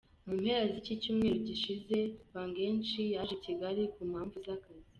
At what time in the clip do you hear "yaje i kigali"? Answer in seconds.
3.15-3.81